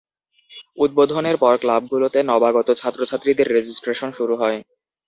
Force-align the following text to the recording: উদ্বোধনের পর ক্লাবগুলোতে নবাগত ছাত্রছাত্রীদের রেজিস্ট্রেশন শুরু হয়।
উদ্বোধনের 0.77 1.37
পর 1.37 1.53
ক্লাবগুলোতে 1.61 2.19
নবাগত 2.23 2.67
ছাত্রছাত্রীদের 2.81 3.47
রেজিস্ট্রেশন 3.49 4.09
শুরু 4.17 4.33
হয়। 4.35 4.57